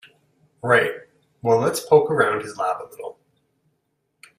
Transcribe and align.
Right, 0.63 0.93
well 1.43 1.59
let's 1.59 1.81
poke 1.81 2.09
around 2.09 2.41
his 2.41 2.57
lab 2.57 2.81
a 2.81 2.89
little. 2.89 3.19